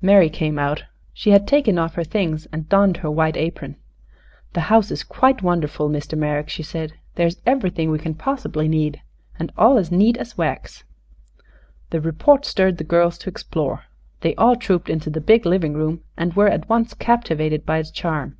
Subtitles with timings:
[0.00, 0.84] Mary came out.
[1.12, 3.74] She had taken off her things and donned her white apron.
[4.52, 6.16] "The house is quite wonderful, Mr.
[6.16, 6.92] Merrick," she said.
[7.16, 9.00] "There is everything we can possibly need,
[9.40, 10.84] and all as neat as wax."
[11.90, 13.86] The report stirred the girls to explore.
[14.20, 17.90] They all trooped into the big living room and were at once captivated by its
[17.90, 18.36] charm.